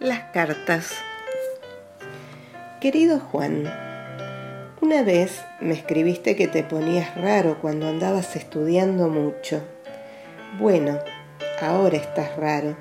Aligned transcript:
Las 0.00 0.30
cartas. 0.32 0.92
Querido 2.80 3.18
Juan, 3.18 3.64
una 4.80 5.02
vez 5.02 5.42
me 5.60 5.74
escribiste 5.74 6.36
que 6.36 6.46
te 6.46 6.62
ponías 6.62 7.16
raro 7.16 7.58
cuando 7.60 7.88
andabas 7.88 8.36
estudiando 8.36 9.08
mucho. 9.08 9.60
Bueno, 10.56 11.00
ahora 11.60 11.96
estás 11.96 12.36
raro, 12.36 12.76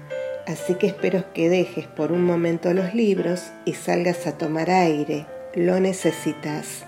así 0.46 0.76
que 0.76 0.86
espero 0.86 1.34
que 1.34 1.50
dejes 1.50 1.88
por 1.88 2.12
un 2.12 2.24
momento 2.24 2.72
los 2.76 2.94
libros 2.94 3.48
y 3.66 3.74
salgas 3.74 4.28
a 4.28 4.38
tomar 4.38 4.70
aire. 4.70 5.26
Lo 5.56 5.80
necesitas. 5.80 6.84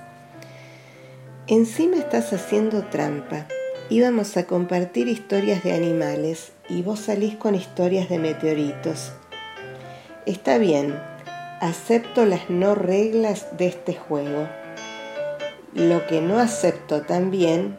Encima 1.47 1.97
estás 1.97 2.33
haciendo 2.33 2.83
trampa. 2.83 3.47
Íbamos 3.89 4.37
a 4.37 4.45
compartir 4.45 5.07
historias 5.07 5.63
de 5.63 5.73
animales 5.73 6.51
y 6.69 6.83
vos 6.83 6.99
salís 6.99 7.35
con 7.35 7.55
historias 7.55 8.09
de 8.09 8.19
meteoritos. 8.19 9.13
Está 10.29 10.59
bien, 10.59 10.95
acepto 11.59 12.23
las 12.23 12.51
no 12.51 12.75
reglas 12.75 13.47
de 13.57 13.65
este 13.65 13.95
juego. 13.95 14.47
Lo 15.73 16.05
que 16.05 16.21
no 16.21 16.37
acepto 16.37 17.01
también 17.01 17.75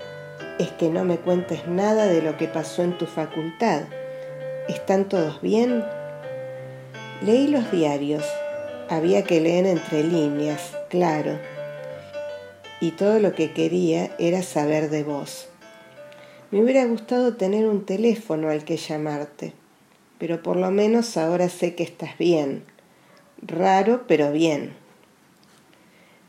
es 0.58 0.68
que 0.72 0.88
no 0.88 1.04
me 1.04 1.18
cuentes 1.18 1.68
nada 1.68 2.06
de 2.06 2.22
lo 2.22 2.36
que 2.36 2.48
pasó 2.48 2.82
en 2.82 2.98
tu 2.98 3.06
facultad. 3.06 3.82
¿Están 4.66 5.08
todos 5.08 5.40
bien? 5.40 5.84
Leí 7.22 7.46
los 7.46 7.70
diarios. 7.70 8.24
Había 8.88 9.22
que 9.22 9.40
leer 9.40 9.66
entre 9.66 10.02
líneas, 10.02 10.76
claro. 10.88 11.38
Y 12.80 12.90
todo 12.90 13.20
lo 13.20 13.32
que 13.32 13.52
quería 13.52 14.10
era 14.18 14.42
saber 14.42 14.90
de 14.90 15.04
vos. 15.04 15.48
Me 16.50 16.60
hubiera 16.60 16.84
gustado 16.86 17.36
tener 17.36 17.68
un 17.68 17.86
teléfono 17.86 18.50
al 18.50 18.64
que 18.64 18.76
llamarte 18.76 19.54
pero 20.20 20.42
por 20.42 20.56
lo 20.56 20.70
menos 20.70 21.16
ahora 21.16 21.48
sé 21.48 21.74
que 21.74 21.82
estás 21.82 22.18
bien. 22.18 22.62
Raro, 23.40 24.04
pero 24.06 24.30
bien. 24.30 24.74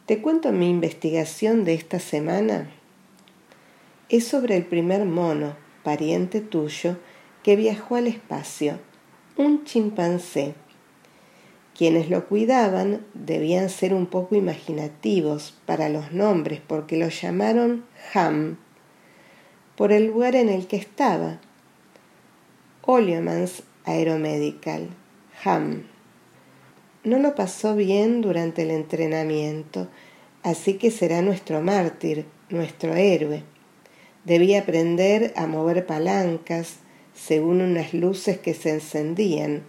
Te 0.06 0.22
cuento 0.22 0.54
mi 0.54 0.70
investigación 0.70 1.66
de 1.66 1.74
esta 1.74 2.00
semana. 2.00 2.72
Es 4.08 4.26
sobre 4.26 4.56
el 4.56 4.66
primer 4.66 5.04
mono, 5.04 5.58
pariente 5.84 6.40
tuyo, 6.40 6.98
que 7.44 7.58
viajó 7.58 7.96
al 7.96 8.08
espacio, 8.08 8.80
un 9.36 9.66
chimpancé. 9.66 10.56
Quienes 11.78 12.10
lo 12.10 12.28
cuidaban 12.28 13.06
debían 13.14 13.70
ser 13.70 13.94
un 13.94 14.06
poco 14.06 14.36
imaginativos 14.36 15.54
para 15.66 15.90
los 15.90 16.14
nombres 16.14 16.62
porque 16.66 16.96
lo 16.96 17.10
llamaron 17.10 17.84
Ham, 18.14 18.58
por 19.76 19.92
el 19.92 20.08
lugar 20.08 20.36
en 20.36 20.48
el 20.48 20.68
que 20.68 20.78
estaba. 20.78 21.42
Aeromedical, 23.86 24.90
HAM. 25.44 25.84
No 27.04 27.18
lo 27.18 27.34
pasó 27.34 27.76
bien 27.76 28.22
durante 28.22 28.62
el 28.62 28.72
entrenamiento, 28.72 29.88
así 30.44 30.76
que 30.76 30.92
será 30.92 31.22
nuestro 31.22 31.62
mártir, 31.62 32.26
nuestro 32.50 32.96
héroe. 32.96 33.44
Debía 34.24 34.62
aprender 34.62 35.34
a 35.36 35.48
mover 35.48 35.88
palancas 35.88 36.76
según 37.16 37.62
unas 37.62 37.94
luces 37.94 38.38
que 38.38 38.54
se 38.54 38.70
encendían, 38.70 39.64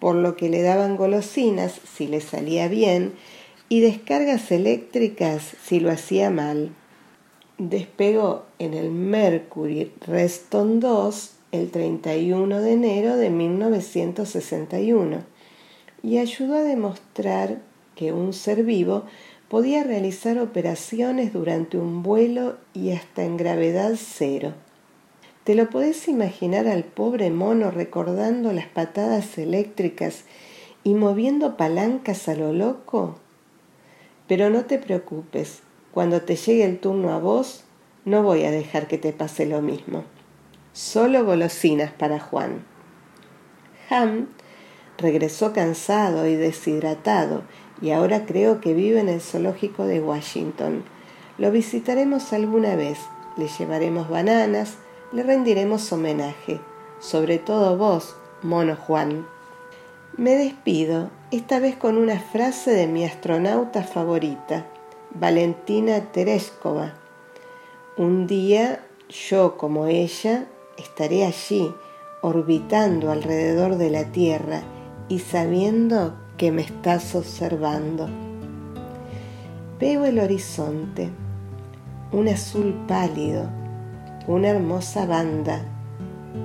por 0.00 0.16
lo 0.16 0.36
que 0.36 0.48
le 0.48 0.62
daban 0.62 0.96
golosinas 0.96 1.80
si 1.96 2.08
le 2.08 2.20
salía 2.20 2.66
bien 2.66 3.12
y 3.68 3.80
descargas 3.80 4.50
eléctricas 4.50 5.54
si 5.62 5.78
lo 5.78 5.90
hacía 5.90 6.30
mal. 6.30 6.74
Despegó 7.58 8.46
en 8.58 8.74
el 8.74 8.90
Mercury 8.90 9.92
Reston 10.00 10.80
2 10.80 11.39
el 11.52 11.70
31 11.70 12.60
de 12.60 12.72
enero 12.72 13.16
de 13.16 13.30
1961 13.30 15.24
y 16.02 16.18
ayudó 16.18 16.54
a 16.56 16.62
demostrar 16.62 17.58
que 17.94 18.12
un 18.12 18.32
ser 18.32 18.64
vivo 18.64 19.04
podía 19.48 19.82
realizar 19.82 20.38
operaciones 20.38 21.32
durante 21.32 21.76
un 21.76 22.02
vuelo 22.02 22.56
y 22.72 22.92
hasta 22.92 23.24
en 23.24 23.36
gravedad 23.36 23.94
cero. 23.96 24.54
¿Te 25.44 25.54
lo 25.54 25.68
podés 25.70 26.06
imaginar 26.06 26.68
al 26.68 26.84
pobre 26.84 27.30
mono 27.30 27.70
recordando 27.70 28.52
las 28.52 28.66
patadas 28.66 29.36
eléctricas 29.38 30.24
y 30.84 30.94
moviendo 30.94 31.56
palancas 31.56 32.28
a 32.28 32.34
lo 32.34 32.52
loco? 32.52 33.16
Pero 34.28 34.50
no 34.50 34.66
te 34.66 34.78
preocupes, 34.78 35.62
cuando 35.90 36.22
te 36.22 36.36
llegue 36.36 36.64
el 36.64 36.78
turno 36.78 37.12
a 37.12 37.18
vos, 37.18 37.64
no 38.04 38.22
voy 38.22 38.44
a 38.44 38.52
dejar 38.52 38.86
que 38.86 38.98
te 38.98 39.12
pase 39.12 39.46
lo 39.46 39.60
mismo. 39.60 40.04
Solo 40.72 41.24
golosinas 41.24 41.92
para 41.92 42.20
Juan. 42.20 42.64
Ham 43.90 44.28
regresó 44.98 45.52
cansado 45.52 46.26
y 46.26 46.36
deshidratado 46.36 47.42
y 47.82 47.90
ahora 47.90 48.26
creo 48.26 48.60
que 48.60 48.74
vive 48.74 49.00
en 49.00 49.08
el 49.08 49.20
zoológico 49.20 49.84
de 49.86 50.00
Washington. 50.00 50.84
Lo 51.38 51.50
visitaremos 51.50 52.32
alguna 52.32 52.76
vez, 52.76 52.98
le 53.36 53.48
llevaremos 53.48 54.08
bananas, 54.08 54.74
le 55.12 55.22
rendiremos 55.22 55.92
homenaje, 55.92 56.60
sobre 57.00 57.38
todo 57.38 57.76
vos, 57.76 58.14
mono 58.42 58.76
Juan. 58.76 59.26
Me 60.16 60.36
despido, 60.36 61.10
esta 61.30 61.58
vez 61.58 61.76
con 61.76 61.96
una 61.96 62.20
frase 62.20 62.72
de 62.72 62.86
mi 62.86 63.04
astronauta 63.04 63.82
favorita, 63.82 64.66
Valentina 65.10 66.00
Tereshkova. 66.12 66.94
Un 67.96 68.26
día, 68.26 68.84
yo 69.08 69.56
como 69.56 69.86
ella, 69.86 70.46
estaré 70.80 71.24
allí 71.24 71.72
orbitando 72.22 73.10
alrededor 73.10 73.76
de 73.76 73.90
la 73.90 74.04
Tierra 74.04 74.62
y 75.08 75.20
sabiendo 75.20 76.14
que 76.36 76.52
me 76.52 76.62
estás 76.62 77.14
observando. 77.14 78.08
Veo 79.78 80.04
el 80.04 80.18
horizonte, 80.18 81.10
un 82.12 82.28
azul 82.28 82.74
pálido, 82.86 83.48
una 84.26 84.48
hermosa 84.48 85.06
banda. 85.06 85.62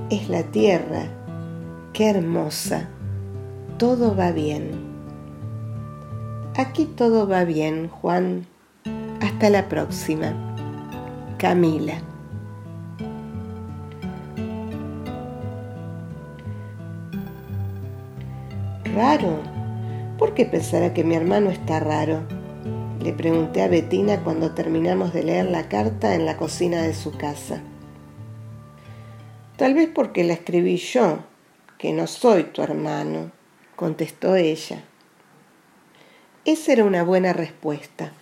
Es 0.09 0.29
la 0.29 0.44
Tierra, 0.44 1.03
qué 1.94 2.09
hermosa. 2.09 2.90
Todo 3.78 4.16
va 4.16 4.31
bien. 4.31 4.72
Aquí 6.57 6.85
todo 6.85 7.28
va 7.28 7.44
bien, 7.44 7.90
Juan. 7.90 8.47
Hasta 9.22 9.50
la 9.50 9.67
próxima. 9.67 10.34
Camila. 11.38 12.15
Raro. 18.96 19.42
¿Por 20.18 20.34
qué 20.34 20.46
pensará 20.46 20.94
que 20.94 21.04
mi 21.04 21.16
hermano 21.16 21.50
está 21.50 21.82
raro? 21.82 22.26
Le 23.04 23.12
pregunté 23.12 23.62
a 23.62 23.68
Betina 23.68 24.24
cuando 24.24 24.56
terminamos 24.56 25.14
de 25.14 25.24
leer 25.24 25.48
la 25.48 25.68
carta 25.68 26.16
en 26.16 26.26
la 26.26 26.38
cocina 26.38 26.82
de 26.82 26.94
su 26.94 27.12
casa. 27.12 27.62
Tal 29.58 29.74
vez 29.74 29.90
porque 29.94 30.24
la 30.24 30.34
escribí 30.34 30.78
yo, 30.78 31.20
que 31.78 31.92
no 31.92 32.08
soy 32.08 32.46
tu 32.46 32.62
hermano, 32.62 33.32
contestó 33.76 34.38
ella. 34.38 34.82
Esa 36.46 36.72
era 36.72 36.86
una 36.86 37.04
buena 37.04 37.34
respuesta. 37.34 38.14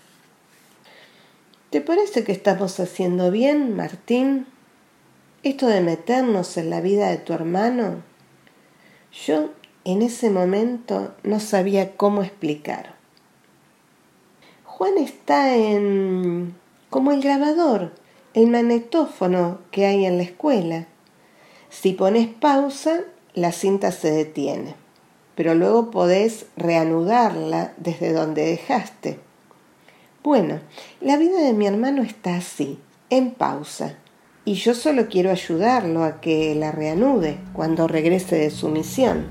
¿Te 1.69 1.81
parece 1.81 2.23
que 2.23 2.31
estamos 2.31 2.79
haciendo 2.79 3.29
bien, 3.29 3.75
Martín? 3.75 4.47
Esto 5.43 5.67
de 5.67 5.81
meternos 5.81 6.57
en 6.57 6.71
la 6.71 6.81
vida 6.81 7.09
de 7.09 7.17
tu 7.17 7.33
hermano. 7.33 8.01
Yo 9.27 9.51
en 9.85 10.01
ese 10.01 10.29
momento 10.29 11.13
no 11.23 11.39
sabía 11.39 11.95
cómo 11.97 12.23
explicar. 12.23 12.95
Juan 14.63 14.97
está 14.97 15.55
en... 15.55 16.55
como 16.89 17.11
el 17.11 17.21
grabador, 17.21 17.93
el 18.33 18.47
magnetófono 18.47 19.59
que 19.71 19.85
hay 19.85 20.05
en 20.05 20.17
la 20.17 20.23
escuela. 20.23 20.87
Si 21.69 21.93
pones 21.93 22.27
pausa, 22.27 23.01
la 23.33 23.51
cinta 23.51 23.91
se 23.91 24.11
detiene, 24.11 24.75
pero 25.35 25.55
luego 25.55 25.91
podés 25.91 26.45
reanudarla 26.55 27.73
desde 27.77 28.13
donde 28.13 28.45
dejaste. 28.45 29.19
Bueno, 30.23 30.59
la 31.01 31.17
vida 31.17 31.39
de 31.41 31.53
mi 31.53 31.67
hermano 31.67 32.03
está 32.03 32.37
así, 32.37 32.79
en 33.09 33.31
pausa, 33.31 33.97
y 34.45 34.53
yo 34.53 34.73
solo 34.73 35.07
quiero 35.07 35.31
ayudarlo 35.31 36.03
a 36.03 36.21
que 36.21 36.55
la 36.55 36.71
reanude 36.71 37.37
cuando 37.53 37.87
regrese 37.87 38.37
de 38.37 38.49
su 38.49 38.69
misión. 38.69 39.27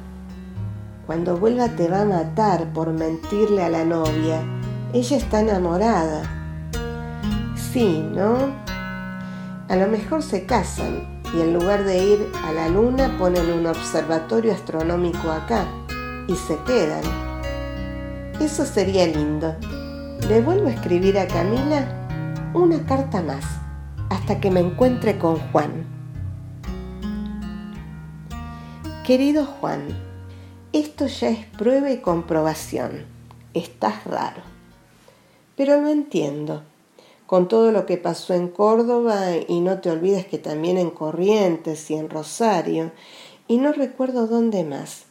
Cuando 1.06 1.36
vuelva 1.36 1.68
te 1.68 1.88
va 1.88 2.02
a 2.02 2.04
matar 2.04 2.72
por 2.72 2.92
mentirle 2.92 3.64
a 3.64 3.68
la 3.68 3.84
novia. 3.84 4.40
Ella 4.92 5.16
está 5.16 5.40
enamorada. 5.40 6.22
Sí, 7.56 8.06
¿no? 8.14 8.36
A 9.68 9.76
lo 9.76 9.88
mejor 9.88 10.22
se 10.22 10.46
casan 10.46 11.22
y 11.34 11.40
en 11.40 11.54
lugar 11.54 11.84
de 11.84 12.04
ir 12.04 12.32
a 12.44 12.52
la 12.52 12.68
luna 12.68 13.16
ponen 13.18 13.50
un 13.50 13.66
observatorio 13.66 14.52
astronómico 14.52 15.30
acá 15.30 15.64
y 16.28 16.36
se 16.36 16.56
quedan. 16.66 17.02
Eso 18.40 18.64
sería 18.64 19.06
lindo. 19.06 19.56
Le 20.28 20.40
vuelvo 20.40 20.68
a 20.68 20.72
escribir 20.72 21.18
a 21.18 21.26
Camila 21.26 21.84
una 22.54 22.84
carta 22.84 23.22
más 23.22 23.44
hasta 24.10 24.40
que 24.40 24.50
me 24.50 24.60
encuentre 24.60 25.18
con 25.18 25.36
Juan. 25.50 25.86
Querido 29.04 29.46
Juan, 29.46 29.88
Esto 30.72 31.06
ya 31.06 31.28
es 31.28 31.44
prueba 31.58 31.90
y 31.90 31.98
comprobación. 31.98 33.04
Estás 33.52 34.04
raro. 34.04 34.40
Pero 35.54 35.78
lo 35.82 35.88
entiendo. 35.88 36.62
Con 37.26 37.46
todo 37.46 37.72
lo 37.72 37.84
que 37.84 37.98
pasó 37.98 38.32
en 38.32 38.48
Córdoba 38.48 39.36
y 39.36 39.60
no 39.60 39.80
te 39.82 39.90
olvides 39.90 40.26
que 40.26 40.38
también 40.38 40.78
en 40.78 40.88
Corrientes 40.88 41.90
y 41.90 41.94
en 41.94 42.08
Rosario 42.08 42.90
y 43.48 43.58
no 43.58 43.72
recuerdo 43.72 44.26
dónde 44.26 44.64
más. 44.64 45.04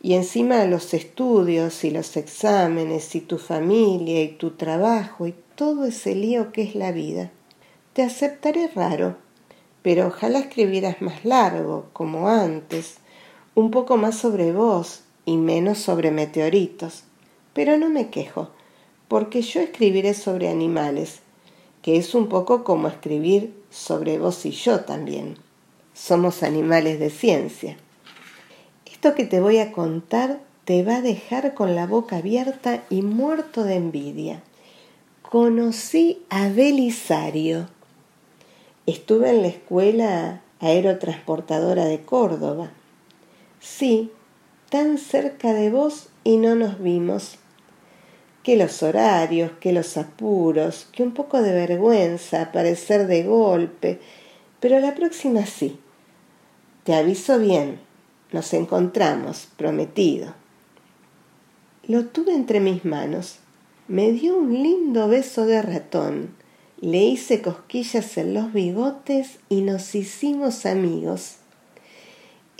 Y 0.00 0.14
encima 0.14 0.64
los 0.64 0.94
estudios 0.94 1.84
y 1.84 1.90
los 1.90 2.16
exámenes 2.16 3.14
y 3.14 3.20
tu 3.20 3.36
familia 3.36 4.22
y 4.22 4.28
tu 4.28 4.52
trabajo 4.52 5.26
y 5.26 5.34
todo 5.56 5.84
ese 5.84 6.14
lío 6.14 6.52
que 6.52 6.62
es 6.62 6.74
la 6.74 6.90
vida. 6.90 7.30
Te 7.92 8.02
aceptaré 8.02 8.68
raro, 8.68 9.18
pero 9.82 10.06
ojalá 10.06 10.38
escribieras 10.38 11.02
más 11.02 11.26
largo, 11.26 11.90
como 11.92 12.28
antes, 12.28 12.96
un 13.54 13.70
poco 13.70 13.96
más 13.96 14.16
sobre 14.16 14.52
vos 14.52 15.00
y 15.24 15.36
menos 15.36 15.78
sobre 15.78 16.10
meteoritos. 16.10 17.04
Pero 17.52 17.76
no 17.78 17.88
me 17.88 18.10
quejo, 18.10 18.50
porque 19.08 19.42
yo 19.42 19.60
escribiré 19.60 20.14
sobre 20.14 20.48
animales, 20.48 21.20
que 21.82 21.96
es 21.96 22.14
un 22.14 22.28
poco 22.28 22.64
como 22.64 22.88
escribir 22.88 23.54
sobre 23.70 24.18
vos 24.18 24.46
y 24.46 24.50
yo 24.50 24.80
también. 24.80 25.36
Somos 25.94 26.42
animales 26.42 27.00
de 27.00 27.10
ciencia. 27.10 27.76
Esto 28.90 29.14
que 29.14 29.24
te 29.24 29.40
voy 29.40 29.58
a 29.58 29.72
contar 29.72 30.40
te 30.64 30.82
va 30.84 30.96
a 30.96 31.02
dejar 31.02 31.54
con 31.54 31.74
la 31.74 31.86
boca 31.86 32.18
abierta 32.18 32.84
y 32.90 33.02
muerto 33.02 33.64
de 33.64 33.74
envidia. 33.74 34.42
Conocí 35.22 36.22
a 36.28 36.48
Belisario. 36.48 37.68
Estuve 38.86 39.30
en 39.30 39.42
la 39.42 39.48
escuela 39.48 40.42
aerotransportadora 40.60 41.86
de 41.86 42.00
Córdoba. 42.02 42.70
Sí, 43.60 44.10
tan 44.70 44.96
cerca 44.96 45.52
de 45.52 45.70
vos 45.70 46.08
y 46.24 46.38
no 46.38 46.54
nos 46.54 46.82
vimos. 46.82 47.36
Que 48.42 48.56
los 48.56 48.82
horarios, 48.82 49.52
que 49.60 49.72
los 49.74 49.98
apuros, 49.98 50.88
que 50.92 51.02
un 51.02 51.12
poco 51.12 51.42
de 51.42 51.52
vergüenza 51.52 52.40
aparecer 52.40 53.06
de 53.06 53.22
golpe, 53.22 54.00
pero 54.60 54.80
la 54.80 54.94
próxima 54.94 55.44
sí. 55.44 55.78
Te 56.84 56.94
aviso 56.94 57.38
bien, 57.38 57.78
nos 58.32 58.54
encontramos, 58.54 59.48
prometido. 59.58 60.34
Lo 61.86 62.06
tuve 62.06 62.34
entre 62.34 62.60
mis 62.60 62.86
manos, 62.86 63.40
me 63.88 64.12
dio 64.12 64.38
un 64.38 64.54
lindo 64.62 65.08
beso 65.08 65.44
de 65.44 65.60
ratón, 65.60 66.34
le 66.80 67.04
hice 67.04 67.42
cosquillas 67.42 68.16
en 68.16 68.32
los 68.32 68.54
bigotes 68.54 69.38
y 69.50 69.60
nos 69.60 69.94
hicimos 69.94 70.64
amigos. 70.64 71.39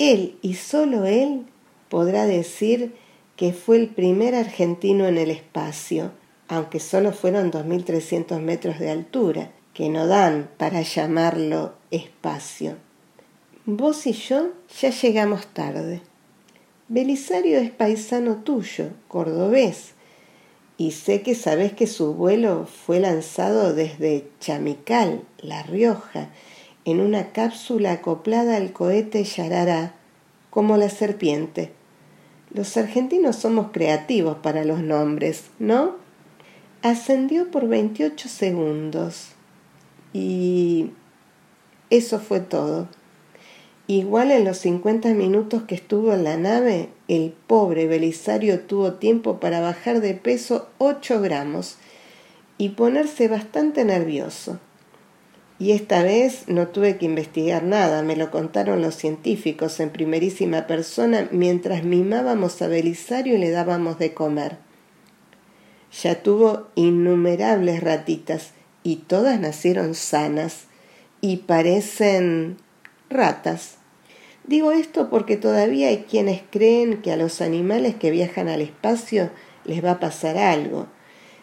Él 0.01 0.39
y 0.41 0.55
solo 0.55 1.05
él 1.05 1.45
podrá 1.91 2.25
decir 2.25 2.95
que 3.37 3.53
fue 3.53 3.77
el 3.77 3.89
primer 3.89 4.35
argentino 4.35 5.07
en 5.07 5.19
el 5.19 5.31
espacio, 5.31 6.13
aunque 6.49 6.81
solo 6.81 7.13
fueron 7.13 7.53
2.300 7.53 8.41
metros 8.41 8.79
de 8.79 8.91
altura, 8.91 9.51
que 9.75 9.91
no 9.91 10.07
dan 10.07 10.49
para 10.57 10.81
llamarlo 10.81 11.75
espacio. 11.91 12.79
Vos 13.67 14.07
y 14.07 14.13
yo 14.13 14.49
ya 14.81 14.89
llegamos 14.89 15.47
tarde. 15.49 16.01
Belisario 16.89 17.59
es 17.59 17.71
paisano 17.71 18.37
tuyo, 18.37 18.93
cordobés, 19.07 19.93
y 20.79 20.93
sé 20.93 21.21
que 21.21 21.35
sabés 21.35 21.75
que 21.75 21.87
su 21.87 22.15
vuelo 22.15 22.67
fue 22.67 23.01
lanzado 23.01 23.75
desde 23.75 24.31
Chamical, 24.41 25.25
La 25.43 25.63
Rioja, 25.63 26.31
en 26.85 27.01
una 27.01 27.33
cápsula 27.33 27.93
acoplada 27.93 28.57
al 28.57 28.73
cohete 28.73 29.25
Yarará, 29.25 29.95
como 30.51 30.77
la 30.77 30.89
serpiente. 30.89 31.73
Los 32.53 32.77
argentinos 32.77 33.37
somos 33.37 33.69
creativos 33.73 34.39
para 34.39 34.65
los 34.65 34.81
nombres, 34.81 35.45
¿no? 35.59 35.97
Ascendió 36.83 37.51
por 37.51 37.69
28 37.69 38.29
segundos 38.29 39.29
y 40.13 40.91
eso 41.91 42.19
fue 42.19 42.41
todo. 42.41 42.89
Igual 43.87 44.31
en 44.31 44.45
los 44.45 44.59
50 44.59 45.15
minutos 45.15 45.65
que 45.65 45.75
estuvo 45.75 46.15
en 46.15 46.25
la 46.25 46.37
nave, 46.37 46.91
el 47.09 47.35
pobre 47.47 47.87
Belisario 47.87 48.61
tuvo 48.61 48.95
tiempo 48.95 49.41
para 49.41 49.61
bajar 49.61 50.01
de 50.01 50.15
peso 50.15 50.69
8 50.79 51.21
gramos 51.21 51.77
y 52.57 52.71
ponerse 52.71 53.27
bastante 53.27 53.85
nervioso. 53.85 54.61
Y 55.61 55.73
esta 55.73 56.03
vez 56.03 56.45
no 56.49 56.69
tuve 56.69 56.97
que 56.97 57.05
investigar 57.05 57.63
nada, 57.63 58.03
me 58.03 58.17
lo 58.17 58.31
contaron 58.31 58.81
los 58.81 58.95
científicos 58.95 59.79
en 59.79 59.91
primerísima 59.91 60.67
persona 60.67 61.29
mientras 61.33 61.85
mimábamos 61.85 62.63
a 62.63 62.67
Belisario 62.67 63.35
y 63.35 63.39
le 63.39 63.51
dábamos 63.51 63.99
de 63.99 64.15
comer. 64.15 64.57
Ya 66.03 66.23
tuvo 66.23 66.69
innumerables 66.77 67.83
ratitas 67.83 68.53
y 68.83 68.97
todas 68.97 69.39
nacieron 69.39 69.95
sanas 69.95 70.65
y 71.21 71.37
parecen 71.37 72.57
ratas. 73.11 73.77
Digo 74.45 74.73
esto 74.73 75.11
porque 75.11 75.37
todavía 75.37 75.89
hay 75.89 76.07
quienes 76.09 76.41
creen 76.51 77.03
que 77.03 77.13
a 77.13 77.19
los 77.19 77.43
animales 77.43 77.97
que 77.97 78.11
viajan 78.11 78.49
al 78.49 78.63
espacio 78.63 79.29
les 79.67 79.85
va 79.85 79.91
a 79.91 80.01
pasar 80.01 80.39
algo, 80.39 80.87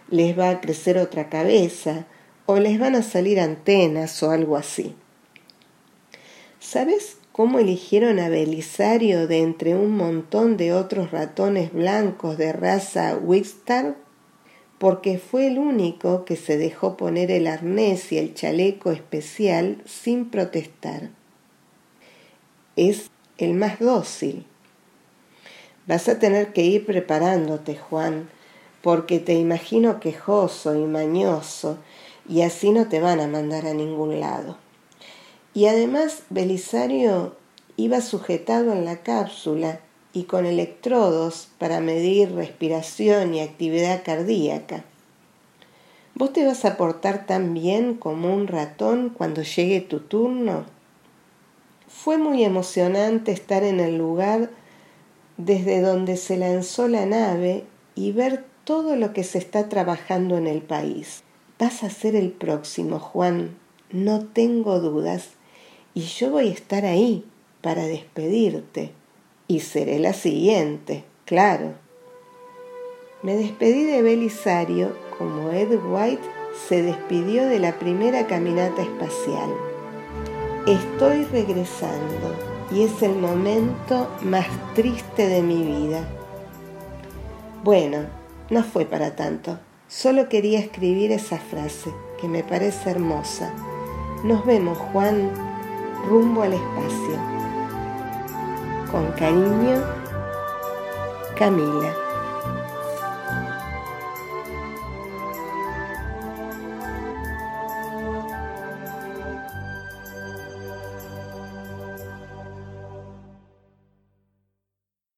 les 0.10 0.38
va 0.38 0.50
a 0.50 0.60
crecer 0.60 0.98
otra 0.98 1.30
cabeza, 1.30 2.08
o 2.48 2.58
les 2.58 2.80
van 2.80 2.96
a 2.96 3.04
salir 3.04 3.40
antenas 3.40 4.24
o 4.24 4.32
algo 4.32 4.58
así. 4.58 4.96
¿Sabes 6.60 7.18
cómo 7.32 7.60
eligieron 7.60 8.18
a 8.18 8.30
Belisario 8.30 9.28
de 9.28 9.44
entre 9.44 9.76
un 9.76 9.96
montón 9.96 10.58
de 10.58 10.74
otros 10.74 11.12
ratones 11.12 11.72
blancos 11.72 12.40
de 12.40 12.54
raza 12.54 13.16
Wigstar? 13.16 13.96
Porque 14.80 15.20
fue 15.20 15.46
el 15.46 15.60
único 15.60 16.26
que 16.26 16.36
se 16.36 16.58
dejó 16.58 16.98
poner 16.98 17.30
el 17.30 17.46
arnés 17.46 18.12
y 18.12 18.18
el 18.18 18.34
chaleco 18.34 18.92
especial 18.92 19.84
sin 19.86 20.32
protestar 20.32 21.12
es 22.78 23.10
el 23.38 23.56
más 23.56 23.80
dócil. 23.80 24.46
Vas 25.88 26.08
a 26.08 26.20
tener 26.20 26.54
que 26.54 26.64
ir 26.64 26.86
preparándote, 26.86 27.76
Juan, 27.76 28.30
porque 28.82 29.20
te 29.20 29.34
imagino 29.34 30.00
quejoso 30.00 30.76
y 30.76 30.86
mañoso, 30.86 31.80
y 32.28 32.42
así 32.42 32.72
no 32.72 32.88
te 32.88 33.00
van 33.00 33.20
a 33.20 33.28
mandar 33.28 33.66
a 33.66 33.74
ningún 33.74 34.20
lado. 34.20 34.58
Y 35.54 35.66
además 35.68 36.24
Belisario 36.30 37.36
iba 37.78 38.02
sujetado 38.02 38.74
en 38.74 38.86
la 38.86 38.98
cápsula 38.98 39.80
y 40.14 40.24
con 40.24 40.46
electrodos 40.46 41.50
para 41.58 41.80
medir 41.80 42.34
respiración 42.34 43.34
y 43.34 43.42
actividad 43.42 44.04
cardíaca. 44.04 44.84
¿Vos 46.16 46.34
te 46.34 46.46
vas 46.46 46.66
a 46.66 46.78
portar 46.78 47.28
tan 47.28 47.54
bien 47.54 47.94
como 47.94 48.34
un 48.34 48.48
ratón 48.48 49.14
cuando 49.16 49.44
llegue 49.44 49.82
tu 49.82 50.00
turno? 50.00 50.66
Fue 51.88 52.18
muy 52.18 52.44
emocionante 52.44 53.32
estar 53.32 53.64
en 53.64 53.80
el 53.80 53.98
lugar 53.98 54.50
desde 55.38 55.82
donde 55.82 56.18
se 56.18 56.38
lanzó 56.38 56.88
la 56.88 57.06
nave 57.06 57.66
y 57.94 58.12
ver 58.12 58.44
todo 58.64 58.96
lo 58.96 59.14
que 59.14 59.24
se 59.24 59.38
está 59.38 59.70
trabajando 59.70 60.38
en 60.38 60.48
el 60.48 60.64
país. 60.64 61.24
Vas 61.60 61.84
a 61.84 61.90
ser 61.90 62.16
el 62.16 62.32
próximo, 62.32 63.00
Juan, 63.00 63.58
no 63.92 64.26
tengo 64.26 64.80
dudas, 64.80 65.30
y 65.94 66.02
yo 66.02 66.30
voy 66.30 66.50
a 66.50 66.54
estar 66.54 66.86
ahí 66.86 67.26
para 67.62 67.86
despedirte, 67.86 68.92
y 69.48 69.62
seré 69.62 69.98
la 70.00 70.14
siguiente, 70.14 71.04
claro. 71.26 71.74
Me 73.24 73.36
despedí 73.36 73.84
de 73.84 74.02
Belisario 74.04 74.96
como 75.18 75.50
Ed 75.52 75.80
White 75.84 76.38
se 76.68 76.82
despidió 76.82 77.48
de 77.48 77.60
la 77.60 77.78
primera 77.80 78.28
caminata 78.28 78.82
espacial. 78.82 79.50
Estoy 80.66 81.24
regresando 81.26 82.36
y 82.72 82.84
es 82.84 83.02
el 83.02 83.16
momento 83.16 84.10
más 84.22 84.48
triste 84.76 85.28
de 85.28 85.42
mi 85.42 85.64
vida. 85.64 86.08
Bueno, 87.64 88.06
no 88.50 88.64
fue 88.64 88.86
para 88.86 89.16
tanto. 89.16 89.58
Solo 89.90 90.28
quería 90.28 90.60
escribir 90.60 91.14
esa 91.14 91.38
frase 91.38 91.94
que 92.20 92.28
me 92.28 92.44
parece 92.44 92.90
hermosa. 92.90 93.54
Nos 94.26 94.46
vemos, 94.46 94.78
Juan, 94.78 95.32
rumbo 96.10 96.42
al 96.42 96.54
espacio. 96.54 97.18
Con 98.92 99.10
cariño, 99.14 99.82
Camila. 101.38 102.07